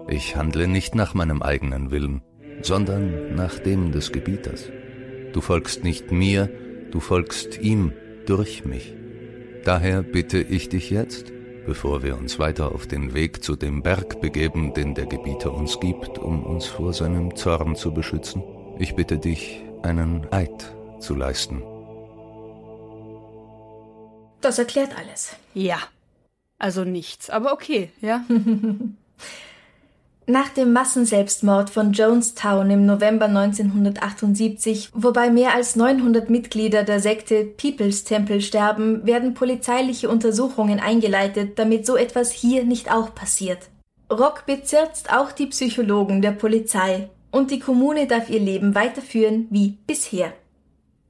[0.07, 2.21] Ich handle nicht nach meinem eigenen Willen,
[2.61, 4.69] sondern nach dem des Gebieters.
[5.31, 6.49] Du folgst nicht mir,
[6.91, 7.93] du folgst ihm
[8.25, 8.93] durch mich.
[9.63, 11.31] Daher bitte ich dich jetzt,
[11.65, 15.79] bevor wir uns weiter auf den Weg zu dem Berg begeben, den der Gebieter uns
[15.79, 18.43] gibt, um uns vor seinem Zorn zu beschützen,
[18.77, 21.63] ich bitte dich, einen Eid zu leisten.
[24.41, 25.35] Das erklärt alles.
[25.53, 25.77] Ja,
[26.63, 28.23] also nichts, aber okay, ja.
[30.25, 37.43] Nach dem Massenselbstmord von Jonestown im November 1978, wobei mehr als 900 Mitglieder der Sekte
[37.43, 43.69] People's Temple sterben, werden polizeiliche Untersuchungen eingeleitet, damit so etwas hier nicht auch passiert.
[44.09, 49.77] Rock bezirzt auch die Psychologen der Polizei und die Kommune darf ihr Leben weiterführen wie
[49.85, 50.31] bisher.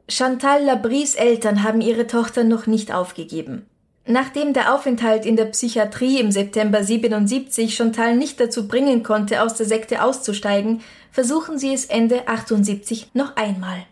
[0.10, 3.68] Chantal Labries Eltern haben ihre Tochter noch nicht aufgegeben.
[4.06, 9.54] Nachdem der Aufenthalt in der Psychiatrie im September 77 Chantal nicht dazu bringen konnte, aus
[9.54, 13.86] der Sekte auszusteigen, versuchen sie es Ende 78 noch einmal.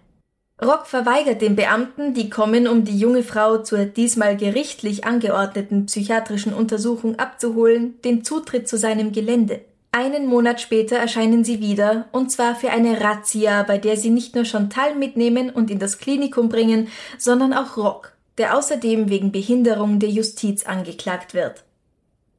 [0.62, 6.54] Rock verweigert den Beamten, die kommen, um die junge Frau zur diesmal gerichtlich angeordneten psychiatrischen
[6.54, 9.62] Untersuchung abzuholen, den Zutritt zu seinem Gelände.
[9.94, 14.36] Einen Monat später erscheinen sie wieder, und zwar für eine Razzia, bei der sie nicht
[14.36, 20.00] nur Chantal mitnehmen und in das Klinikum bringen, sondern auch Rock, der außerdem wegen Behinderung
[20.00, 21.64] der Justiz angeklagt wird.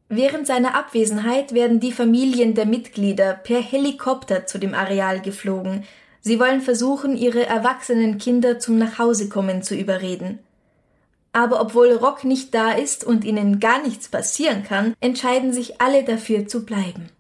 [0.08, 5.84] Während seiner Abwesenheit werden die Familien der Mitglieder per Helikopter zu dem Areal geflogen.
[6.20, 10.40] Sie wollen versuchen, ihre erwachsenen Kinder zum Nachhausekommen zu überreden.
[11.32, 16.02] Aber obwohl Rock nicht da ist und ihnen gar nichts passieren kann, entscheiden sich alle
[16.02, 17.10] dafür zu bleiben.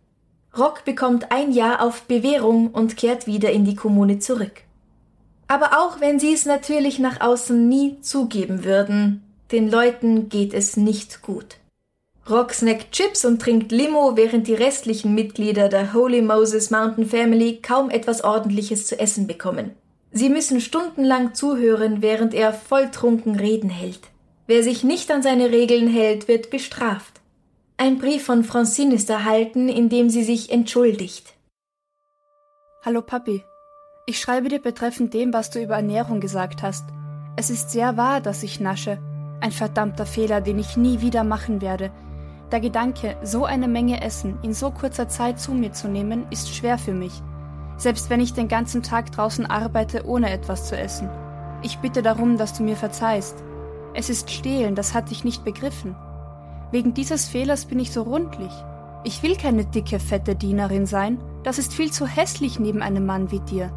[0.58, 4.64] Rock bekommt ein Jahr auf Bewährung und kehrt wieder in die Kommune zurück.
[5.48, 10.76] Aber auch wenn sie es natürlich nach außen nie zugeben würden, den Leuten geht es
[10.76, 11.58] nicht gut.
[12.30, 17.58] Rock snackt Chips und trinkt Limo, während die restlichen Mitglieder der Holy Moses Mountain Family
[17.60, 19.72] kaum etwas Ordentliches zu essen bekommen.
[20.12, 24.00] Sie müssen stundenlang zuhören, während er volltrunken Reden hält.
[24.46, 27.20] Wer sich nicht an seine Regeln hält, wird bestraft.
[27.76, 31.34] Ein Brief von Francine ist erhalten, in dem sie sich entschuldigt.
[32.84, 33.42] Hallo Papi,
[34.12, 36.84] ich schreibe dir betreffend dem, was du über Ernährung gesagt hast.
[37.34, 38.98] Es ist sehr wahr, dass ich nasche.
[39.40, 41.90] Ein verdammter Fehler, den ich nie wieder machen werde.
[42.50, 46.54] Der Gedanke, so eine Menge Essen in so kurzer Zeit zu mir zu nehmen, ist
[46.54, 47.22] schwer für mich.
[47.78, 51.08] Selbst wenn ich den ganzen Tag draußen arbeite, ohne etwas zu essen.
[51.62, 53.42] Ich bitte darum, dass du mir verzeihst.
[53.94, 55.96] Es ist Stehlen, das hatte ich nicht begriffen.
[56.70, 58.52] Wegen dieses Fehlers bin ich so rundlich.
[59.04, 61.18] Ich will keine dicke, fette Dienerin sein.
[61.44, 63.72] Das ist viel zu hässlich neben einem Mann wie dir.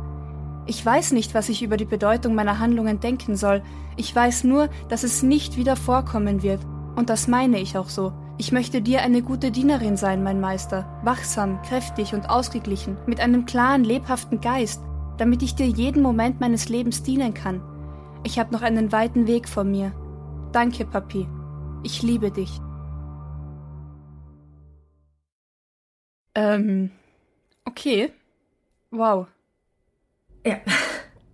[0.68, 3.62] Ich weiß nicht, was ich über die Bedeutung meiner Handlungen denken soll.
[3.98, 6.60] Ich weiß nur, dass es nicht wieder vorkommen wird.
[6.96, 8.14] Und das meine ich auch so.
[8.38, 13.46] Ich möchte dir eine gute Dienerin sein, mein Meister, wachsam, kräftig und ausgeglichen, mit einem
[13.46, 14.82] klaren, lebhaften Geist,
[15.18, 17.62] damit ich dir jeden Moment meines Lebens dienen kann.
[18.24, 19.94] Ich habe noch einen weiten Weg vor mir.
[20.52, 21.28] Danke, Papi.
[21.84, 22.60] Ich liebe dich.
[26.34, 26.92] Ähm,
[27.66, 28.12] okay.
[28.92, 29.28] Wow.
[30.46, 30.60] Ja.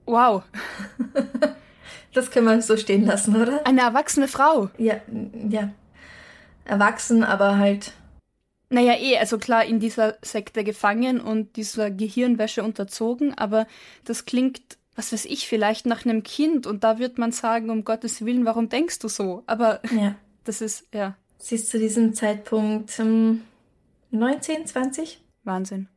[0.05, 0.43] Wow.
[2.13, 3.65] Das können wir so stehen lassen, oder?
[3.65, 4.69] Eine erwachsene Frau.
[4.77, 4.99] Ja,
[5.49, 5.71] ja.
[6.65, 7.93] Erwachsen, aber halt.
[8.69, 13.67] Naja, eh, also klar, in dieser Sekte gefangen und dieser Gehirnwäsche unterzogen, aber
[14.05, 14.61] das klingt,
[14.95, 18.45] was weiß ich, vielleicht nach einem Kind und da wird man sagen, um Gottes Willen,
[18.45, 19.43] warum denkst du so?
[19.47, 20.15] Aber ja.
[20.43, 21.15] das ist, ja.
[21.37, 23.41] Sie ist zu diesem Zeitpunkt ähm,
[24.11, 25.21] 19, 20?
[25.43, 25.87] Wahnsinn.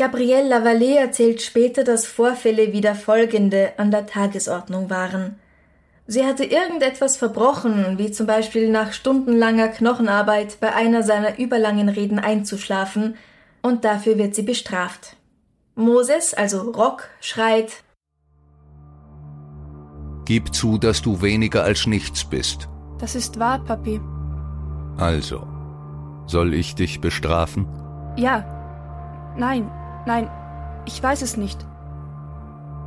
[0.00, 5.38] Gabrielle Lavallée erzählt später, dass Vorfälle wie der folgende an der Tagesordnung waren.
[6.06, 12.18] Sie hatte irgendetwas verbrochen, wie zum Beispiel nach stundenlanger Knochenarbeit bei einer seiner überlangen Reden
[12.18, 13.16] einzuschlafen,
[13.60, 15.16] und dafür wird sie bestraft.
[15.74, 17.82] Moses, also Rock, schreit
[20.24, 22.70] Gib zu, dass du weniger als nichts bist.
[22.98, 24.00] Das ist wahr, Papi.
[24.96, 25.46] Also,
[26.26, 27.66] soll ich dich bestrafen?
[28.16, 28.56] Ja.
[29.36, 29.70] Nein,
[30.10, 30.28] Nein,
[30.86, 31.64] ich weiß es nicht.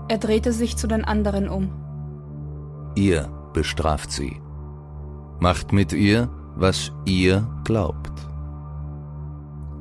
[0.09, 1.71] Er drehte sich zu den anderen um.
[2.95, 4.41] Ihr bestraft sie.
[5.39, 8.11] Macht mit ihr, was ihr glaubt.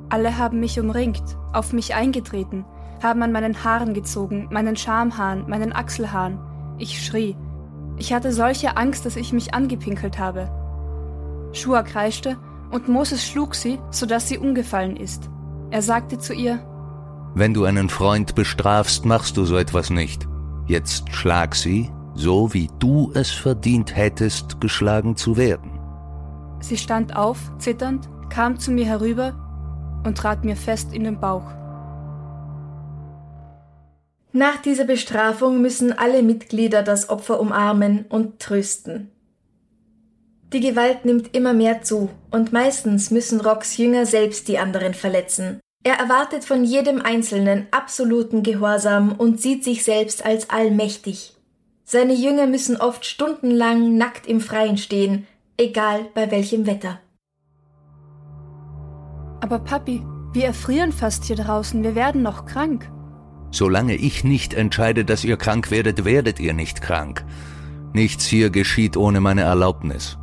[0.08, 2.64] Alle haben mich umringt, auf mich eingetreten,
[3.02, 6.38] haben an meinen Haaren gezogen, meinen Schamhaaren, meinen Achselhaaren.
[6.78, 7.36] Ich schrie.
[7.96, 10.48] Ich hatte solche Angst, dass ich mich angepinkelt habe.
[11.50, 12.36] Shua kreischte
[12.70, 15.28] und Moses schlug sie, sodass sie umgefallen ist.
[15.72, 16.64] Er sagte zu ihr,
[17.34, 20.28] wenn du einen Freund bestrafst, machst du so etwas nicht.
[20.66, 25.78] Jetzt schlag sie, so wie du es verdient hättest, geschlagen zu werden.
[26.60, 29.34] Sie stand auf, zitternd, kam zu mir herüber
[30.04, 31.50] und trat mir fest in den Bauch.
[34.32, 39.10] Nach dieser Bestrafung müssen alle Mitglieder das Opfer umarmen und trösten.
[40.52, 45.60] Die Gewalt nimmt immer mehr zu, und meistens müssen Rocks Jünger selbst die anderen verletzen,
[45.84, 51.34] er erwartet von jedem Einzelnen absoluten Gehorsam und sieht sich selbst als allmächtig.
[51.84, 57.00] Seine Jünger müssen oft stundenlang nackt im Freien stehen, egal bei welchem Wetter.
[59.40, 62.90] Aber Papi, Wir erfrieren fast hier draußen, wir werden noch krank.
[63.50, 67.22] Solange ich nicht entscheide, dass ihr krank werdet, werdet ihr nicht krank.
[67.92, 70.16] Nichts hier geschieht ohne meine Erlaubnis.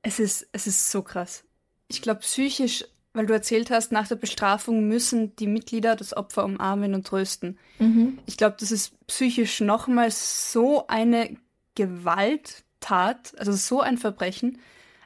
[0.00, 1.44] Es ist, es ist so krass.
[1.88, 6.44] Ich glaube, psychisch, weil du erzählt hast, nach der Bestrafung müssen die Mitglieder das Opfer
[6.44, 7.58] umarmen und trösten.
[7.78, 8.18] Mhm.
[8.26, 11.36] Ich glaube, das ist psychisch nochmal so eine
[11.74, 14.58] Gewalttat, also so ein Verbrechen.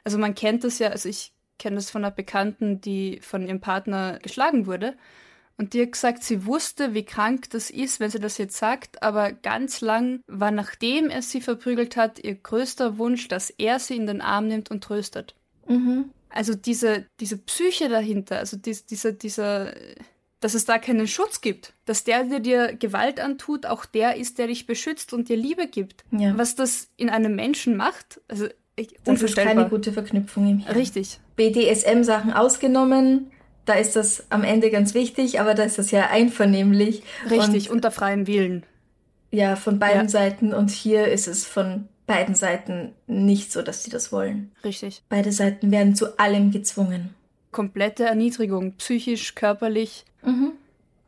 [0.03, 3.59] Also man kennt das ja, also ich kenne das von einer Bekannten, die von ihrem
[3.59, 4.95] Partner geschlagen wurde.
[5.57, 9.01] Und die hat gesagt, sie wusste, wie krank das ist, wenn sie das jetzt sagt,
[9.01, 13.95] aber ganz lang war, nachdem er sie verprügelt hat, ihr größter Wunsch, dass er sie
[13.95, 15.33] in den Arm nimmt und tröstet.
[15.67, 16.11] Mhm.
[16.29, 19.73] Also diese, diese Psyche dahinter, also dies, dieser, dieser,
[20.39, 24.37] dass es da keinen Schutz gibt, dass der, der dir Gewalt antut, auch der ist,
[24.37, 26.03] der dich beschützt und dir Liebe gibt.
[26.11, 26.37] Ja.
[26.37, 28.47] Was das in einem Menschen macht, also
[29.03, 30.75] das ist keine gute Verknüpfung im Hirn.
[30.75, 31.19] Richtig.
[31.35, 33.31] BDSM-Sachen ausgenommen,
[33.65, 37.03] da ist das am Ende ganz wichtig, aber da ist das ja einvernehmlich.
[37.29, 38.63] Richtig, und, unter freiem Willen.
[39.29, 40.09] Ja, von beiden ja.
[40.09, 40.53] Seiten.
[40.53, 44.51] Und hier ist es von beiden Seiten nicht so, dass sie das wollen.
[44.63, 45.03] Richtig.
[45.09, 47.13] Beide Seiten werden zu allem gezwungen.
[47.51, 50.53] Komplette Erniedrigung, psychisch, körperlich mhm.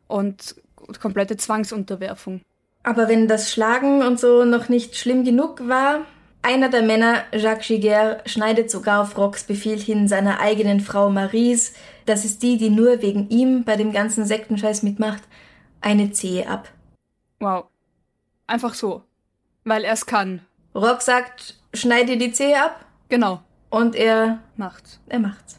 [0.06, 0.54] und
[1.00, 2.42] komplette Zwangsunterwerfung.
[2.82, 6.06] Aber wenn das Schlagen und so noch nicht schlimm genug war,
[6.42, 11.72] einer der Männer, Jacques Giguère, schneidet sogar auf Rocks Befehl hin seiner eigenen Frau Marise,
[12.06, 15.22] das ist die, die nur wegen ihm bei dem ganzen Sektenscheiß mitmacht,
[15.82, 16.70] eine Zehe ab.
[17.40, 17.66] Wow.
[18.46, 19.02] Einfach so.
[19.64, 20.40] Weil er es kann.
[20.74, 22.84] Rock sagt, schneide die Zehe ab.
[23.08, 23.40] Genau.
[23.70, 25.00] Und er macht's.
[25.08, 25.58] Er macht's.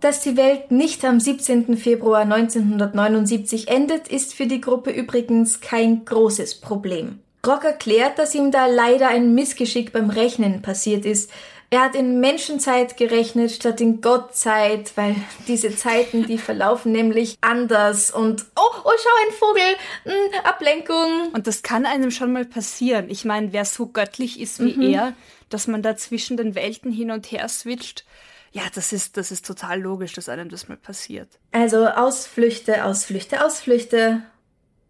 [0.00, 1.76] Dass die Welt nicht am 17.
[1.76, 7.20] Februar 1979 endet, ist für die Gruppe übrigens kein großes Problem.
[7.46, 11.30] Rock erklärt, dass ihm da leider ein Missgeschick beim Rechnen passiert ist.
[11.70, 15.16] Er hat in Menschenzeit gerechnet statt in Gottzeit, weil
[15.48, 21.32] diese Zeiten, die verlaufen nämlich anders und oh, oh, schau, ein Vogel, hm, Ablenkung.
[21.32, 23.06] Und das kann einem schon mal passieren.
[23.08, 24.94] Ich meine, wer so göttlich ist wie mhm.
[24.94, 25.12] er,
[25.48, 28.04] dass man da zwischen den Welten hin und her switcht,
[28.52, 31.28] ja, das ist, das ist total logisch, dass einem das mal passiert.
[31.50, 34.22] Also Ausflüchte, Ausflüchte, Ausflüchte.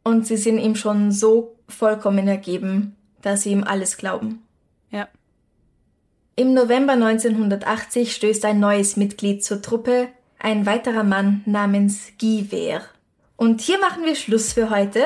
[0.03, 4.43] Und sie sind ihm schon so vollkommen ergeben, da sie ihm alles glauben.
[6.37, 10.09] Im November 1980 stößt ein neues Mitglied zur Truppe,
[10.41, 12.83] ein weiterer Mann namens Guy Wehr.
[13.37, 15.05] Und hier machen wir Schluss für heute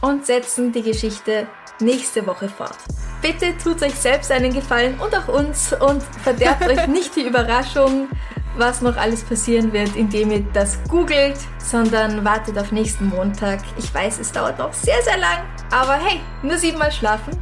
[0.00, 1.46] und setzen die Geschichte
[1.80, 2.78] nächste Woche fort.
[3.20, 8.08] Bitte tut euch selbst einen Gefallen und auch uns und verderbt euch nicht die Überraschung,
[8.56, 13.60] was noch alles passieren wird, indem ihr das googelt, sondern wartet auf nächsten Montag.
[13.78, 15.40] Ich weiß, es dauert noch sehr, sehr lang,
[15.70, 17.34] aber hey, nur siebenmal schlafen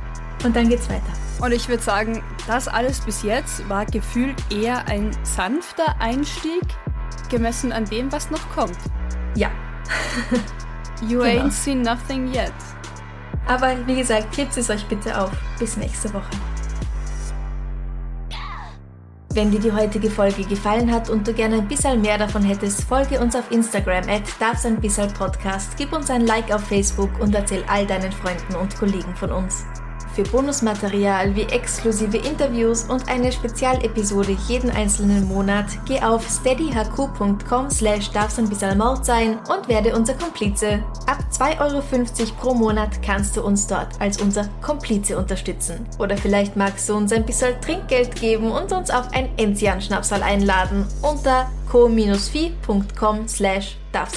[0.43, 1.28] und dann geht's weiter.
[1.41, 6.63] Und ich würde sagen, das alles bis jetzt war gefühlt eher ein sanfter Einstieg,
[7.29, 8.79] gemessen an dem, was noch kommt.
[9.37, 9.51] Ja.
[11.03, 11.45] you genau.
[11.45, 12.53] ain't seen nothing yet.
[13.47, 15.31] Aber wie gesagt, hebt es euch bitte auf.
[15.59, 16.31] Bis nächste Woche.
[19.35, 22.83] Wenn dir die heutige Folge gefallen hat und du gerne ein bisschen mehr davon hättest,
[22.83, 24.25] folge uns auf Instagram at
[25.15, 29.31] Podcast, gib uns ein Like auf Facebook und erzähl all deinen Freunden und Kollegen von
[29.31, 29.65] uns.
[30.19, 38.11] Für Bonusmaterial wie exklusive Interviews und eine Spezialepisode jeden einzelnen Monat geh auf steadyhq.com slash
[38.77, 40.83] Mord sein und werde unser Komplize.
[41.07, 45.87] Ab 2,50 Euro pro Monat kannst du uns dort als unser Komplize unterstützen.
[46.01, 50.85] Oder vielleicht magst du uns ein bisschen Trinkgeld geben und uns auf ein Enzian-Schnapsal einladen
[51.01, 54.17] unter co-fi.com slash darf's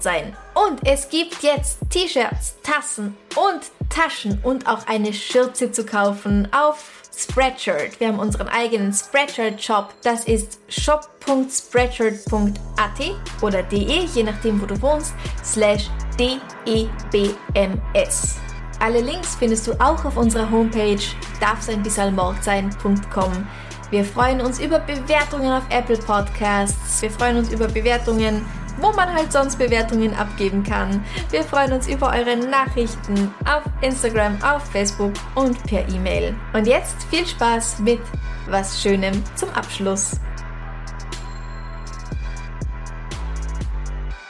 [0.00, 0.36] sein.
[0.54, 7.02] Und es gibt jetzt T-Shirts, Tassen und Taschen und auch eine Schürze zu kaufen auf
[7.16, 7.98] Spreadshirt.
[7.98, 9.94] Wir haben unseren eigenen Spreadshirt-Shop.
[10.02, 18.36] Das ist shop.spreadshirt.at oder de, je nachdem wo du wohnst, slash debms.
[18.80, 21.00] Alle Links findest du auch auf unserer Homepage
[21.40, 23.48] darfseinbissalmordsein.com.
[23.90, 27.02] Wir freuen uns über Bewertungen auf Apple Podcasts.
[27.02, 28.46] Wir freuen uns über Bewertungen,
[28.80, 31.04] wo man halt sonst Bewertungen abgeben kann.
[31.30, 36.34] Wir freuen uns über eure Nachrichten auf Instagram, auf Facebook und per E-Mail.
[36.52, 38.00] Und jetzt viel Spaß mit
[38.48, 40.20] was Schönem zum Abschluss.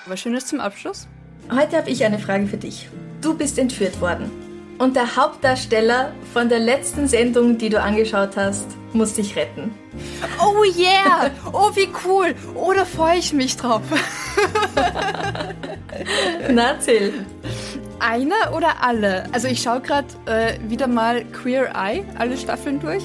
[0.06, 1.06] Was Schönes zum Abschluss?
[1.50, 2.88] Heute habe ich eine Frage für dich.
[3.20, 4.30] Du bist entführt worden.
[4.78, 9.72] Und der Hauptdarsteller von der letzten Sendung, die du angeschaut hast, muss dich retten.
[10.40, 11.30] Oh yeah!
[11.52, 12.34] Oh, wie cool!
[12.54, 13.82] Oh, da freue ich mich drauf.
[16.50, 17.12] Na, erzähl.
[18.00, 19.24] Einer oder alle?
[19.32, 23.02] Also ich schaue gerade äh, wieder mal Queer Eye, alle Staffeln durch.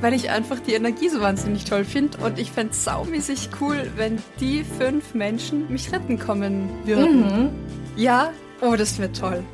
[0.00, 3.88] weil ich einfach die Energie so wahnsinnig toll finde und ich fände es saumäßig cool,
[3.94, 7.20] wenn die fünf Menschen mich retten kommen würden.
[7.44, 7.50] Mhm.
[7.96, 9.44] Ja, oh, das wäre toll.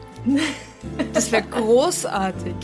[1.13, 2.55] Das wäre großartig.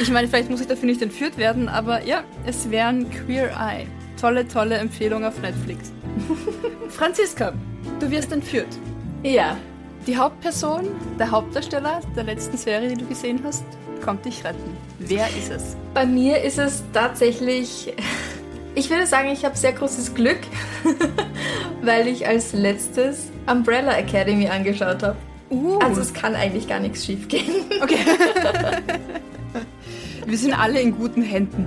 [0.00, 3.50] Ich meine, vielleicht muss ich dafür nicht entführt werden, aber ja, es wäre ein Queer
[3.50, 3.86] Eye.
[4.20, 5.92] Tolle, tolle Empfehlung auf Netflix.
[6.88, 7.52] Franziska,
[8.00, 8.68] du wirst entführt.
[9.22, 9.56] Ja.
[10.06, 13.64] Die Hauptperson, der Hauptdarsteller der letzten Serie, die du gesehen hast,
[14.04, 14.76] kommt dich retten.
[14.98, 15.76] Wer ist es?
[15.94, 17.92] Bei mir ist es tatsächlich.
[18.74, 20.38] Ich würde sagen, ich habe sehr großes Glück,
[21.82, 25.16] weil ich als letztes Umbrella Academy angeschaut habe.
[25.50, 25.78] Uh.
[25.78, 27.64] Also es kann eigentlich gar nichts schief gehen.
[27.82, 27.98] Okay.
[30.28, 31.66] Wir sind alle in guten Händen.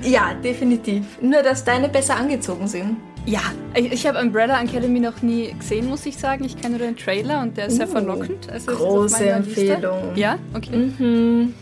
[0.00, 1.04] Ja, definitiv.
[1.20, 2.98] Nur, dass deine besser angezogen sind.
[3.26, 3.40] Ja,
[3.74, 6.44] ich, ich habe Umbrella Academy noch nie gesehen, muss ich sagen.
[6.44, 8.48] Ich kenne nur den Trailer und der ist uh, sehr verlockend.
[8.50, 10.06] Also große Empfehlung.
[10.06, 10.20] Liste.
[10.20, 10.76] Ja, okay.
[10.76, 11.54] Mhm.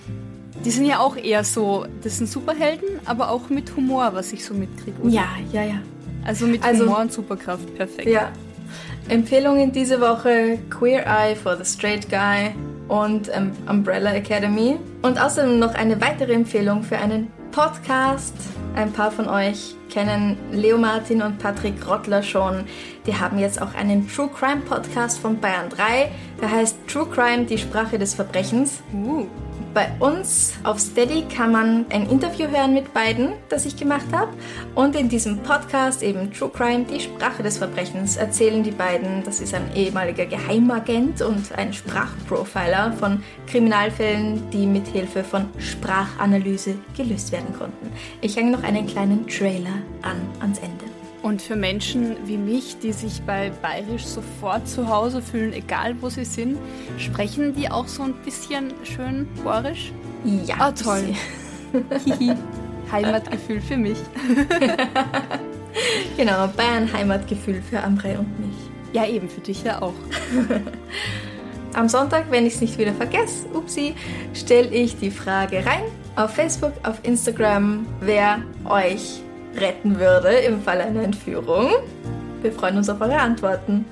[0.64, 4.44] Die sind ja auch eher so, das sind Superhelden, aber auch mit Humor, was ich
[4.44, 4.96] so mitkriege.
[5.04, 5.82] Ja, ja, ja.
[6.24, 8.08] Also mit also, Humor und Superkraft, perfekt.
[8.08, 8.30] Ja.
[9.08, 12.50] Empfehlungen diese Woche: Queer Eye for the Straight Guy
[12.88, 14.76] und um, Umbrella Academy.
[15.02, 18.34] Und außerdem noch eine weitere Empfehlung für einen Podcast.
[18.74, 22.64] Ein paar von euch kennen Leo Martin und Patrick Rottler schon.
[23.06, 26.10] Die haben jetzt auch einen True Crime Podcast von Bayern 3.
[26.40, 28.82] Der heißt True Crime, die Sprache des Verbrechens.
[28.92, 29.26] Uh.
[29.72, 34.32] Bei uns auf Steady kann man ein Interview hören mit beiden, das ich gemacht habe.
[34.74, 39.40] Und in diesem Podcast, eben True Crime, die Sprache des Verbrechens, erzählen die beiden, das
[39.40, 47.30] ist ein ehemaliger Geheimagent und ein Sprachprofiler von Kriminalfällen, die mit Hilfe von Sprachanalyse gelöst
[47.30, 47.92] werden konnten.
[48.22, 50.89] Ich hänge noch einen kleinen Trailer an ans Ende.
[51.22, 56.08] Und für Menschen wie mich, die sich bei Bayerisch sofort zu Hause fühlen, egal wo
[56.08, 56.58] sie sind,
[56.98, 59.92] sprechen die auch so ein bisschen schön Bayerisch?
[60.46, 60.56] Ja.
[60.58, 61.14] Ah, toll.
[62.92, 63.98] Heimatgefühl für mich.
[66.16, 68.56] genau, Bayern Heimatgefühl für Amre und mich.
[68.92, 69.94] Ja, eben, für dich ja auch.
[71.74, 73.94] Am Sonntag, wenn ich es nicht wieder vergesse, upsi,
[74.34, 75.82] stelle ich die Frage rein
[76.16, 79.22] auf Facebook, auf Instagram, wer euch
[79.56, 81.70] retten würde im Fall einer Entführung.
[82.42, 83.84] Wir freuen uns auf eure Antworten.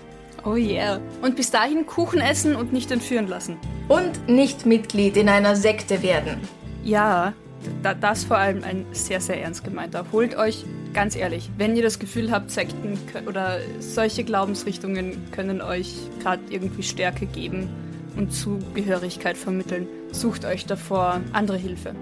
[0.45, 1.01] Oh yeah.
[1.21, 3.57] Und bis dahin Kuchen essen und nicht entführen lassen.
[3.89, 6.41] Und nicht Mitglied in einer Sekte werden.
[6.85, 7.35] Ja,
[7.83, 10.07] da, das vor allem ein sehr, sehr ernst gemeinter.
[10.13, 15.95] Holt euch, ganz ehrlich, wenn ihr das Gefühl habt, Sekten oder solche Glaubensrichtungen können euch
[16.23, 17.69] gerade irgendwie Stärke geben
[18.17, 21.95] und Zugehörigkeit vermitteln, sucht euch davor andere Hilfe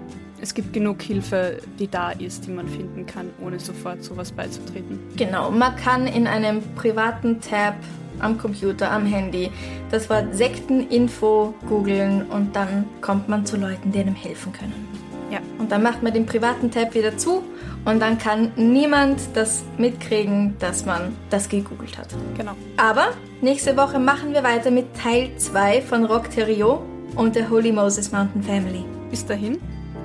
[0.47, 4.97] es gibt genug Hilfe, die da ist, die man finden kann, ohne sofort sowas beizutreten.
[5.17, 7.75] Genau, man kann in einem privaten Tab
[8.19, 9.51] am Computer, am Handy
[9.91, 14.87] das Wort Sekteninfo googeln und dann kommt man zu Leuten, die einem helfen können.
[15.29, 15.39] Ja.
[15.59, 17.43] Und dann macht man den privaten Tab wieder zu
[17.83, 22.07] und dann kann niemand das mitkriegen, dass man das gegoogelt hat.
[22.37, 22.53] Genau.
[22.77, 23.09] Aber
[23.41, 26.83] nächste Woche machen wir weiter mit Teil 2 von Rock Terrio
[27.15, 28.85] und der Holy Moses Mountain Family.
[29.09, 29.59] Bis dahin.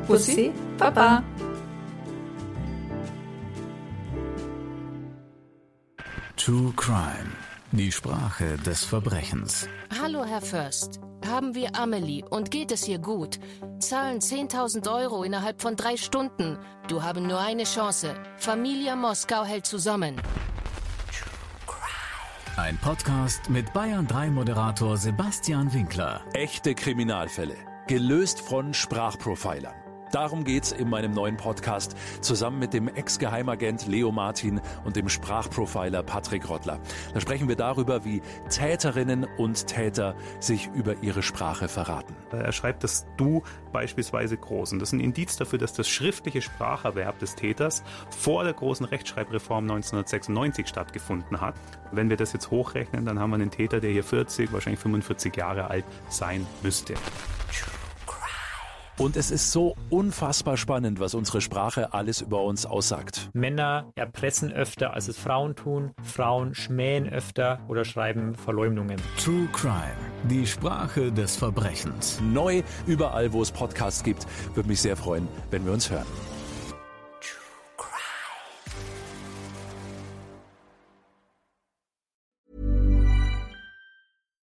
[0.06, 1.22] Bussi, Papa.
[6.36, 7.30] True Crime.
[7.70, 9.68] Die Sprache des Verbrechens.
[10.02, 11.00] Hallo, Herr First.
[11.26, 13.38] Haben wir Amelie und geht es hier gut?
[13.78, 16.58] Zahlen 10.000 Euro innerhalb von drei Stunden.
[16.88, 18.14] Du haben nur eine Chance.
[18.36, 20.20] Familie Moskau hält zusammen.
[22.56, 26.22] Ein Podcast mit Bayern 3 Moderator Sebastian Winkler.
[26.34, 27.56] Echte Kriminalfälle.
[27.86, 29.81] Gelöst von Sprachprofilern.
[30.12, 36.02] Darum geht's in meinem neuen Podcast zusammen mit dem Ex-Geheimagent Leo Martin und dem Sprachprofiler
[36.02, 36.78] Patrick Rottler.
[37.14, 42.14] Da sprechen wir darüber, wie Täterinnen und Täter sich über ihre Sprache verraten.
[42.30, 43.42] Er schreibt das Du
[43.72, 48.44] beispielsweise groß und das ist ein Indiz dafür, dass das schriftliche Spracherwerb des Täters vor
[48.44, 51.54] der großen Rechtschreibreform 1996 stattgefunden hat.
[51.90, 55.34] Wenn wir das jetzt hochrechnen, dann haben wir einen Täter, der hier 40, wahrscheinlich 45
[55.36, 56.96] Jahre alt sein müsste.
[58.98, 63.30] Und es ist so unfassbar spannend, was unsere Sprache alles über uns aussagt.
[63.32, 65.92] Männer erpressen öfter, als es Frauen tun.
[66.02, 69.00] Frauen schmähen öfter oder schreiben Verleumdungen.
[69.18, 69.96] True Crime,
[70.28, 72.20] die Sprache des Verbrechens.
[72.20, 74.26] Neu überall, wo es Podcasts gibt.
[74.54, 76.06] Würde mich sehr freuen, wenn wir uns hören.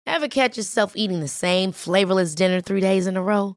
[0.07, 3.57] Ever catch yourself eating the same flavorless dinner three days in a row?